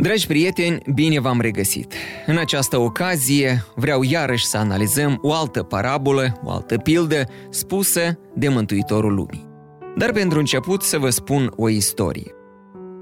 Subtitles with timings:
[0.00, 1.94] Dragi prieteni, bine v-am regăsit!
[2.26, 8.48] În această ocazie vreau iarăși să analizăm o altă parabolă, o altă pildă spusă de
[8.48, 9.48] Mântuitorul Lumii.
[9.96, 12.30] Dar pentru început să vă spun o istorie.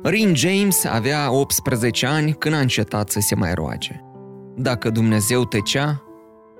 [0.03, 4.01] Rin James avea 18 ani când a încetat să se mai roage.
[4.57, 6.03] Dacă Dumnezeu tăcea,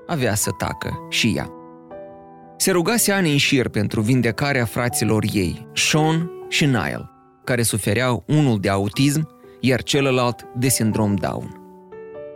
[0.07, 1.49] avea să tacă și ea.
[2.57, 7.09] Se rugase ani în șir pentru vindecarea fraților ei, Sean și Nile,
[7.43, 11.61] care sufereau unul de autism iar celălalt de sindrom Down.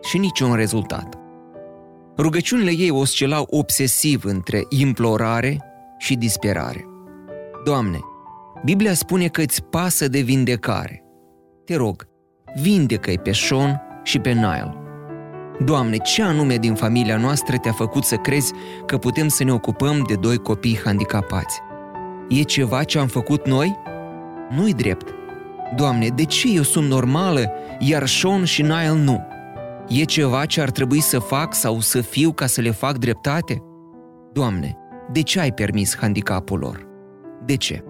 [0.02, 1.18] Și niciun rezultat.
[2.18, 5.58] Rugăciunile ei oscilau obsesiv între implorare
[5.98, 6.86] și disperare.
[7.64, 8.00] Doamne,
[8.64, 11.04] Biblia spune că îți pasă de vindecare.
[11.66, 12.08] Te rog,
[12.62, 14.78] vindecă-i pe Sean și pe Nile.
[15.66, 18.54] Doamne, ce anume din familia noastră te-a făcut să crezi
[18.86, 21.60] că putem să ne ocupăm de doi copii handicapați?
[22.30, 23.78] E ceva ce am făcut noi?
[24.50, 25.23] Nu-i drept.
[25.76, 29.22] Doamne, de ce eu sunt normală, iar Sean și Nile nu?
[29.88, 33.64] E ceva ce ar trebui să fac sau să fiu ca să le fac dreptate?
[34.34, 34.78] Doamne,
[35.12, 36.88] de ce ai permis handicapul lor?
[37.46, 37.84] De ce?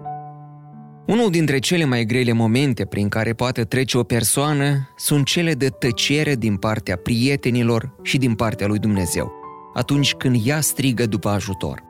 [1.06, 5.68] Unul dintre cele mai grele momente prin care poate trece o persoană sunt cele de
[5.68, 9.32] tăcere din partea prietenilor și din partea lui Dumnezeu,
[9.74, 11.82] atunci când ea strigă după ajutor.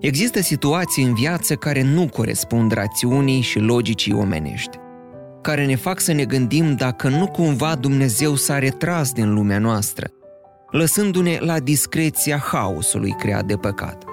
[0.00, 4.79] Există situații în viață care nu corespund rațiunii și logicii omenești
[5.42, 10.06] care ne fac să ne gândim dacă nu cumva Dumnezeu s-a retras din lumea noastră,
[10.70, 14.04] lăsându-ne la discreția haosului creat de păcat.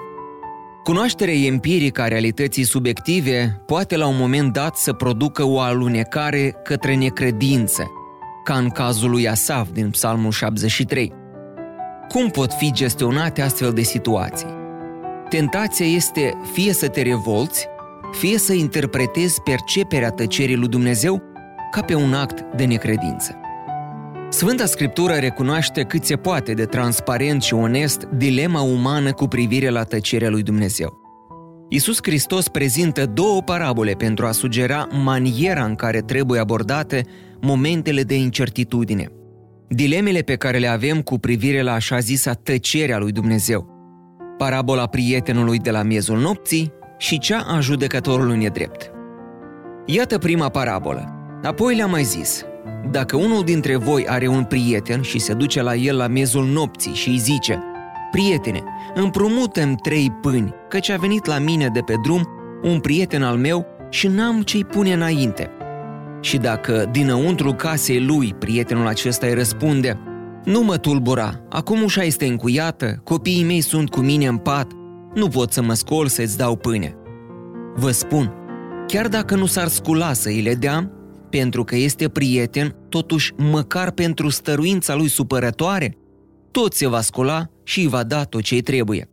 [0.84, 6.94] Cunoașterea empirică a realității subiective poate la un moment dat să producă o alunecare către
[6.94, 7.90] necredință,
[8.44, 11.12] ca în cazul lui Asaf din Psalmul 73.
[12.08, 14.46] Cum pot fi gestionate astfel de situații?
[15.28, 17.66] Tentația este fie să te revolți,
[18.12, 21.22] fie să interpretezi perceperea tăcerii lui Dumnezeu
[21.70, 23.40] ca pe un act de necredință.
[24.30, 29.82] Sfânta Scriptură recunoaște cât se poate de transparent și onest dilema umană cu privire la
[29.82, 31.06] tăcerea lui Dumnezeu.
[31.68, 37.06] Iisus Hristos prezintă două parabole pentru a sugera maniera în care trebuie abordate
[37.40, 39.08] momentele de incertitudine.
[39.68, 43.76] Dilemele pe care le avem cu privire la așa zisa tăcerea lui Dumnezeu.
[44.38, 48.90] Parabola prietenului de la miezul nopții și cea a judecătorului nedrept.
[49.86, 51.17] Iată prima parabolă.
[51.42, 52.44] Apoi le-a mai zis,
[52.90, 56.94] dacă unul dintre voi are un prieten și se duce la el la miezul nopții
[56.94, 57.62] și îi zice,
[58.10, 58.62] Prietene,
[58.94, 62.28] împrumută trei pâini, căci a venit la mine de pe drum
[62.62, 65.50] un prieten al meu și n-am ce-i pune înainte.
[66.20, 70.00] Și dacă dinăuntru casei lui prietenul acesta îi răspunde,
[70.44, 74.70] Nu mă tulbura, acum ușa este încuiată, copiii mei sunt cu mine în pat,
[75.14, 76.96] nu pot să mă scol să-ți dau pâine.
[77.74, 78.32] Vă spun,
[78.86, 80.97] chiar dacă nu s-ar scula să îi le dea,
[81.30, 85.96] pentru că este prieten, totuși măcar pentru stăruința lui supărătoare,
[86.50, 89.10] tot se va scula și îi va da tot ce trebuie.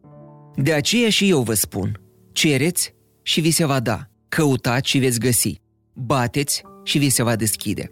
[0.55, 5.19] De aceea și eu vă spun, cereți și vi se va da, căutați și veți
[5.19, 5.61] găsi,
[5.93, 7.91] bateți și vi se va deschide.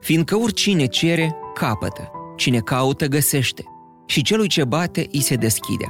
[0.00, 3.64] Fiindcă oricine cere, capătă, cine caută, găsește,
[4.06, 5.84] și celui ce bate, îi se deschide.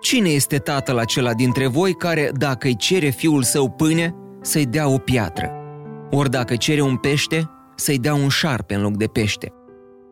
[0.00, 4.88] Cine este tatăl acela dintre voi care, dacă îi cere fiul său pâine, să-i dea
[4.88, 5.57] o piatră?
[6.10, 9.52] Ori dacă cere un pește, să-i dea un șarpe în loc de pește?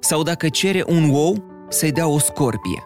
[0.01, 2.83] Sau dacă cere un ou, să-i dea o scorpie?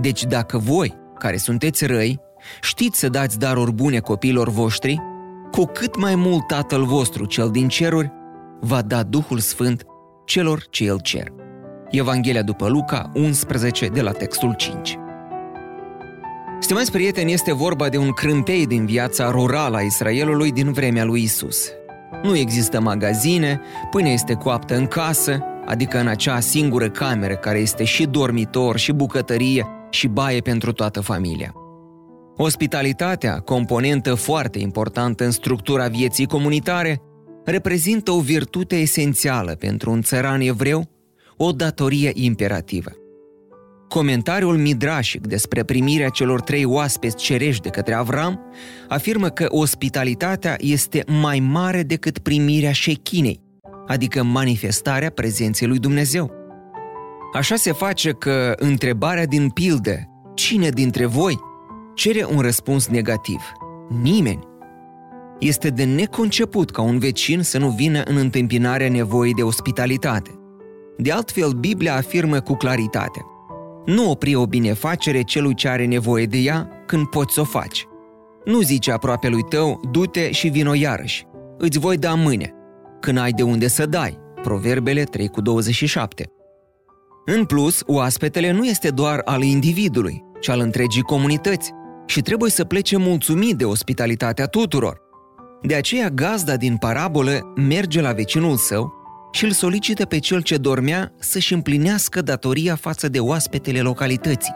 [0.00, 2.20] Deci dacă voi, care sunteți răi,
[2.60, 5.00] știți să dați daruri bune copiilor voștri,
[5.50, 8.12] cu cât mai mult Tatăl vostru, cel din ceruri,
[8.60, 9.84] va da Duhul Sfânt
[10.24, 11.32] celor ce îl cer.
[11.90, 14.98] Evanghelia după Luca 11, de la textul 5.
[16.60, 21.22] Stimați prieteni, este vorba de un crâmpei din viața rurală a Israelului din vremea lui
[21.22, 21.72] Isus.
[22.22, 23.60] Nu există magazine,
[23.90, 28.92] pâinea este coaptă în casă, adică în acea singură cameră care este și dormitor, și
[28.92, 31.52] bucătărie, și baie pentru toată familia.
[32.36, 37.00] Ospitalitatea, componentă foarte importantă în structura vieții comunitare,
[37.44, 40.90] reprezintă o virtute esențială pentru un țăran evreu,
[41.36, 42.90] o datorie imperativă.
[43.92, 48.40] Comentariul midrașic despre primirea celor trei oaspeți cerești de către Avram
[48.88, 53.40] afirmă că ospitalitatea este mai mare decât primirea șechinei,
[53.86, 56.30] adică manifestarea prezenței lui Dumnezeu.
[57.34, 61.38] Așa se face că întrebarea din pildă, cine dintre voi,
[61.94, 63.40] cere un răspuns negativ.
[64.02, 64.46] Nimeni.
[65.38, 70.30] Este de neconceput ca un vecin să nu vină în întâmpinarea nevoii de ospitalitate.
[70.96, 73.26] De altfel, Biblia afirmă cu claritate.
[73.84, 77.86] Nu opri o binefacere celui ce are nevoie de ea când poți să o faci.
[78.44, 81.26] Nu zice aproape lui tău, du-te și vino iarăși.
[81.58, 82.54] Îți voi da mâine,
[83.00, 84.18] când ai de unde să dai.
[84.42, 86.26] Proverbele 3 cu 27.
[87.24, 91.72] În plus, oaspetele nu este doar al individului, ci al întregii comunități
[92.06, 95.00] și trebuie să plece mulțumit de ospitalitatea tuturor.
[95.62, 99.01] De aceea gazda din parabolă merge la vecinul său
[99.32, 104.54] și îl solicită pe cel ce dormea să-și împlinească datoria față de oaspetele localității.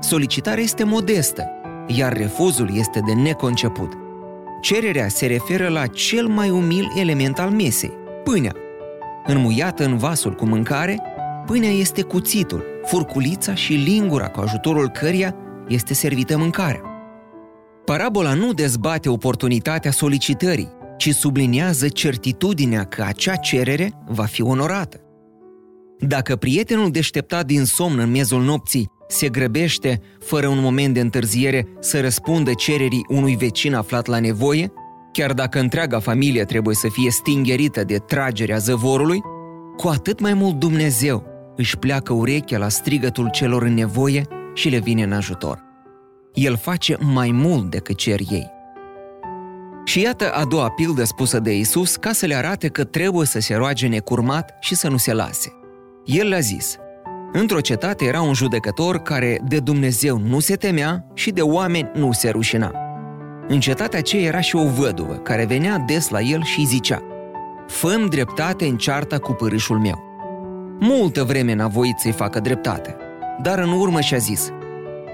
[0.00, 1.48] Solicitarea este modestă,
[1.86, 3.92] iar refuzul este de neconceput.
[4.60, 7.92] Cererea se referă la cel mai umil element al mesei,
[8.24, 8.52] pâinea.
[9.26, 11.00] Înmuiată în vasul cu mâncare,
[11.46, 15.36] pâinea este cuțitul, furculița și lingura cu ajutorul căreia
[15.68, 16.82] este servită mâncarea.
[17.84, 25.00] Parabola nu dezbate oportunitatea solicitării, ci subliniază certitudinea că acea cerere va fi onorată.
[25.98, 31.66] Dacă prietenul deșteptat din somn în miezul nopții se grăbește, fără un moment de întârziere,
[31.80, 34.72] să răspundă cererii unui vecin aflat la nevoie,
[35.12, 39.20] chiar dacă întreaga familie trebuie să fie stingerită de tragerea zăvorului,
[39.76, 41.26] cu atât mai mult Dumnezeu
[41.56, 45.62] își pleacă urechea la strigătul celor în nevoie și le vine în ajutor.
[46.34, 48.60] El face mai mult decât cer ei.
[49.84, 53.40] Și iată a doua pildă spusă de Isus ca să le arate că trebuie să
[53.40, 55.52] se roage necurmat și să nu se lase.
[56.04, 56.76] El le-a zis,
[57.32, 62.12] Într-o cetate era un judecător care de Dumnezeu nu se temea și de oameni nu
[62.12, 62.72] se rușina.
[63.48, 67.02] În cetatea aceea era și o văduvă care venea des la el și zicea
[67.66, 70.02] Făm dreptate în cearta cu părâșul meu.
[70.80, 72.96] Multă vreme n-a voit să-i facă dreptate,
[73.42, 74.50] dar în urmă și-a zis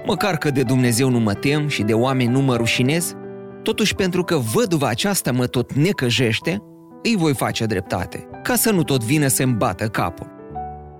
[0.05, 3.15] Măcar că de Dumnezeu nu mă tem și de oameni nu mă rușinez,
[3.63, 6.61] totuși pentru că văduva aceasta mă tot necăjește,
[7.03, 10.27] îi voi face dreptate, ca să nu tot vină să-mi bată capul.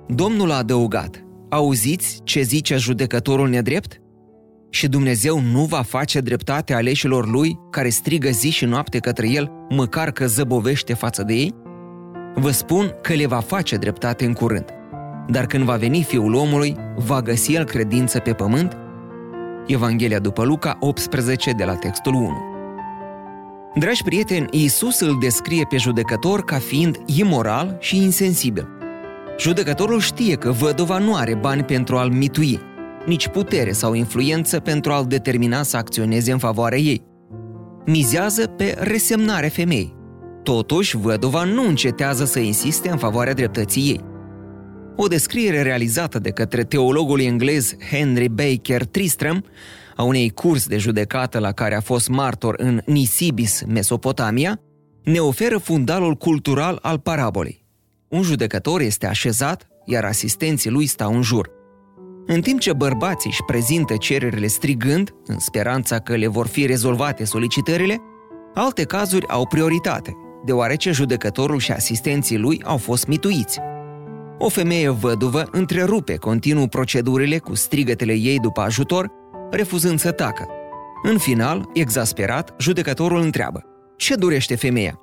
[0.07, 4.01] Domnul a adăugat, auziți ce zice judecătorul nedrept?
[4.69, 9.51] Și Dumnezeu nu va face dreptate aleșilor lui care strigă zi și noapte către el,
[9.69, 11.53] măcar că zăbovește față de ei?
[12.35, 14.65] Vă spun că le va face dreptate în curând.
[15.27, 18.77] Dar când va veni Fiul omului, va găsi el credință pe pământ?
[19.67, 22.48] Evanghelia după Luca 18 de la textul 1.
[23.79, 28.67] Dragi prieteni, Iisus îl descrie pe judecător ca fiind imoral și insensibil.
[29.37, 32.59] Judecătorul știe că văduva nu are bani pentru a-l mitui,
[33.05, 37.01] nici putere sau influență pentru a-l determina să acționeze în favoarea ei.
[37.85, 39.95] Mizează pe resemnare femei.
[40.43, 44.01] Totuși, văduva nu încetează să insiste în favoarea dreptății ei.
[45.01, 49.45] O descriere realizată de către teologul englez Henry Baker Tristram
[49.95, 54.59] a unei curs de judecată la care a fost martor în Nisibis, Mesopotamia,
[55.03, 57.65] ne oferă fundalul cultural al parabolei.
[58.07, 61.49] Un judecător este așezat, iar asistenții lui stau în jur.
[62.25, 67.23] În timp ce bărbații își prezintă cererile strigând, în speranța că le vor fi rezolvate
[67.23, 68.01] solicitările,
[68.53, 73.59] alte cazuri au prioritate, deoarece judecătorul și asistenții lui au fost mituiți.
[74.41, 79.11] O femeie văduvă întrerupe continuu procedurile cu strigătele ei după ajutor,
[79.51, 80.47] refuzând să tacă.
[81.03, 83.63] În final, exasperat, judecătorul întreabă,
[83.97, 84.99] ce dorește femeia?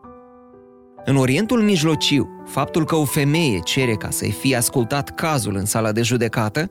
[1.04, 5.92] În Orientul Mijlociu, faptul că o femeie cere ca să-i fie ascultat cazul în sala
[5.92, 6.70] de judecată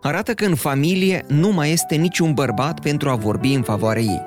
[0.00, 4.22] arată că în familie nu mai este niciun bărbat pentru a vorbi în favoarea ei.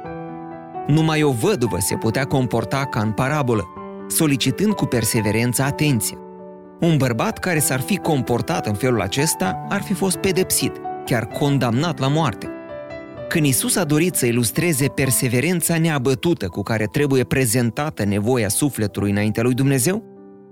[0.88, 3.68] Numai o văduvă se putea comporta ca în parabolă,
[4.08, 6.18] solicitând cu perseverență atenție.
[6.80, 10.72] Un bărbat care s-ar fi comportat în felul acesta ar fi fost pedepsit,
[11.06, 12.50] chiar condamnat la moarte.
[13.28, 19.44] Când Isus a dorit să ilustreze perseverența neabătută cu care trebuie prezentată nevoia sufletului înaintea
[19.44, 20.04] lui Dumnezeu,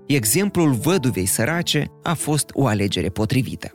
[0.06, 3.70] exemplul văduvei sărace a fost o alegere potrivită.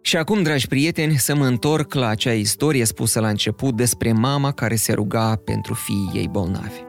[0.00, 4.52] Și acum, dragi prieteni, să mă întorc la acea istorie spusă la început despre mama
[4.52, 6.80] care se ruga pentru fiii ei bolnavi.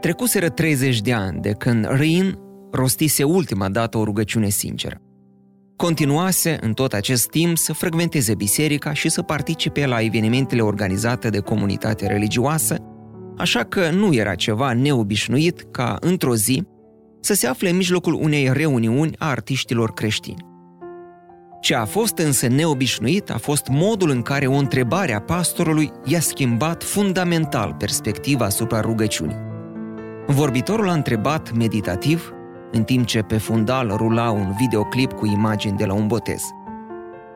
[0.00, 2.38] Trecuseră 30 de ani de când Rin
[2.72, 5.00] rostise ultima dată o rugăciune sinceră.
[5.76, 11.38] Continuase în tot acest timp să frecventeze biserica și să participe la evenimentele organizate de
[11.38, 12.76] comunitate religioasă,
[13.36, 16.62] așa că nu era ceva neobișnuit ca, într-o zi,
[17.20, 20.48] să se afle în mijlocul unei reuniuni a artiștilor creștini.
[21.60, 26.20] Ce a fost însă neobișnuit a fost modul în care o întrebare a pastorului i-a
[26.20, 29.36] schimbat fundamental perspectiva asupra rugăciunii.
[30.26, 32.32] Vorbitorul a întrebat meditativ
[32.72, 36.42] în timp ce pe fundal rula un videoclip cu imagini de la un botez.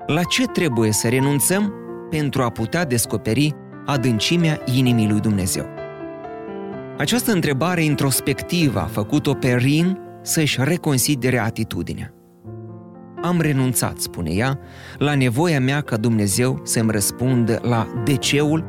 [0.06, 1.72] La ce trebuie să renunțăm
[2.10, 3.54] pentru a putea descoperi
[3.86, 5.66] adâncimea inimii lui Dumnezeu?
[6.98, 12.14] Această întrebare introspectivă a făcut-o pe Rin să-și reconsidere atitudinea.
[13.22, 14.58] Am renunțat, spune ea,
[14.98, 18.64] la nevoia mea ca Dumnezeu să-mi răspundă la deceul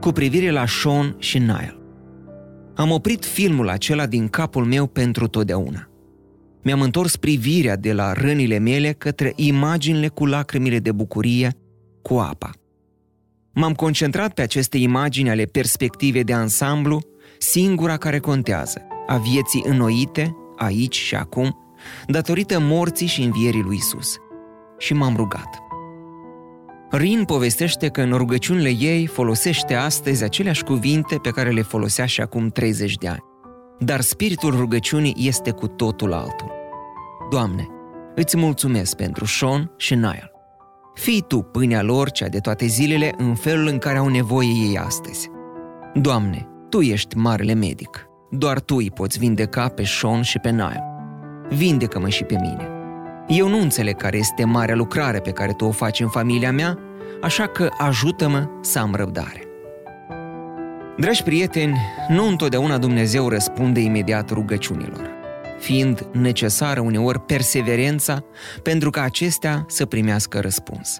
[0.00, 1.78] cu privire la Sean și Nile.
[2.74, 5.89] Am oprit filmul acela din capul meu pentru totdeauna.
[6.62, 11.56] Mi-am întors privirea de la rănile mele către imaginile cu lacrimile de bucurie
[12.02, 12.50] cu apa.
[13.52, 17.00] M-am concentrat pe aceste imagini ale perspective de ansamblu,
[17.38, 21.58] singura care contează, a vieții înnoite, aici și acum,
[22.06, 24.16] datorită morții și învierii lui Isus.
[24.78, 25.48] Și m-am rugat.
[26.90, 32.20] Rin povestește că în rugăciunile ei folosește astăzi aceleași cuvinte pe care le folosea și
[32.20, 33.29] acum 30 de ani.
[33.84, 36.52] Dar spiritul rugăciunii este cu totul altul.
[37.30, 37.66] Doamne,
[38.14, 40.30] îți mulțumesc pentru Sean și Niall.
[40.94, 44.78] Fii Tu pâinea lor, cea de toate zilele, în felul în care au nevoie ei
[44.78, 45.30] astăzi.
[45.94, 48.06] Doamne, Tu ești marele medic.
[48.30, 50.82] Doar Tu îi poți vindeca pe Sean și pe Niall.
[51.48, 52.68] Vindecă-mă și pe mine.
[53.28, 56.78] Eu nu înțeleg care este marea lucrare pe care Tu o faci în familia mea,
[57.20, 59.49] așa că ajută-mă să am răbdare.
[61.00, 61.76] Dragi prieteni,
[62.08, 65.18] nu întotdeauna Dumnezeu răspunde imediat rugăciunilor
[65.60, 68.24] fiind necesară uneori perseverența
[68.62, 70.98] pentru ca acestea să primească răspuns.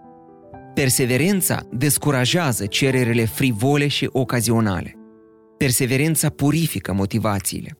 [0.75, 4.95] Perseverența descurajează cererile frivole și ocazionale.
[5.57, 7.79] Perseverența purifică motivațiile.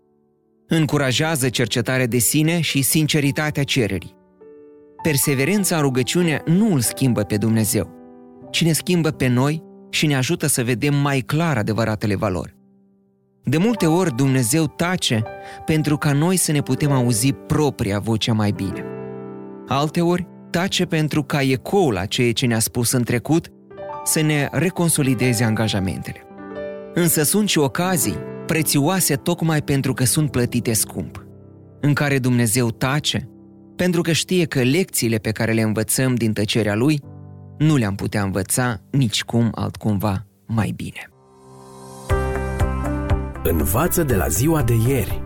[0.69, 4.17] Încurajează cercetarea de sine și sinceritatea cererii.
[5.03, 7.91] Perseverența în rugăciune nu îl schimbă pe Dumnezeu,
[8.51, 12.57] ci ne schimbă pe noi și ne ajută să vedem mai clar adevăratele valori.
[13.45, 15.23] De multe ori Dumnezeu tace
[15.65, 18.85] pentru ca noi să ne putem auzi propria vocea mai bine.
[19.67, 23.49] Alteori tace pentru ca ecoul a ceea ce ne-a spus în trecut
[24.05, 26.23] să ne reconsolideze angajamentele.
[26.95, 31.27] Însă sunt și ocazii prețioase tocmai pentru că sunt plătite scump,
[31.81, 33.29] în care Dumnezeu tace
[33.77, 37.01] pentru că știe că lecțiile pe care le învățăm din tăcerea Lui
[37.61, 41.11] nu le-am putea învăța nicicum altcumva mai bine.
[43.43, 45.23] Învață de la ziua de ieri.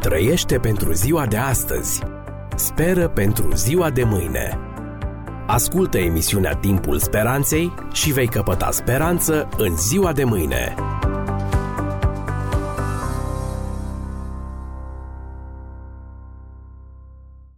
[0.00, 2.02] Trăiește pentru ziua de astăzi.
[2.56, 4.58] Speră pentru ziua de mâine.
[5.46, 10.74] Ascultă emisiunea Timpul Speranței și vei căpăta speranță în ziua de mâine.